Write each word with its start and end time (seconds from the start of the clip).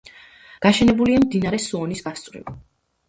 გაშენებულია 0.65 1.19
მდინარე 1.25 1.61
სუონის 1.67 2.03
გასწვრივ. 2.07 2.51